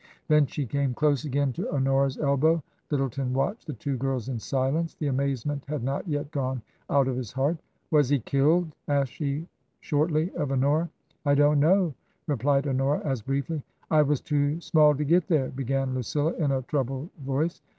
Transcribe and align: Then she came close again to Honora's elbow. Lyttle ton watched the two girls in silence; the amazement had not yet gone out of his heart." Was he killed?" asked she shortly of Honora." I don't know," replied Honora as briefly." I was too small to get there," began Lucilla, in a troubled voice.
Then 0.29 0.47
she 0.47 0.65
came 0.65 0.95
close 0.95 1.25
again 1.25 1.53
to 1.53 1.71
Honora's 1.71 2.17
elbow. 2.17 2.63
Lyttle 2.89 3.11
ton 3.11 3.33
watched 3.33 3.67
the 3.67 3.73
two 3.73 3.97
girls 3.97 4.29
in 4.29 4.39
silence; 4.39 4.95
the 4.95 5.05
amazement 5.05 5.63
had 5.67 5.83
not 5.83 6.07
yet 6.07 6.31
gone 6.31 6.63
out 6.89 7.07
of 7.07 7.15
his 7.15 7.31
heart." 7.33 7.59
Was 7.91 8.09
he 8.09 8.17
killed?" 8.17 8.71
asked 8.87 9.11
she 9.11 9.47
shortly 9.79 10.31
of 10.31 10.51
Honora." 10.51 10.89
I 11.27 11.35
don't 11.35 11.59
know," 11.59 11.93
replied 12.25 12.65
Honora 12.67 13.01
as 13.05 13.21
briefly." 13.21 13.61
I 13.91 14.01
was 14.01 14.21
too 14.21 14.59
small 14.59 14.95
to 14.95 15.05
get 15.05 15.27
there," 15.27 15.49
began 15.49 15.93
Lucilla, 15.93 16.33
in 16.33 16.49
a 16.51 16.63
troubled 16.63 17.11
voice. 17.19 17.61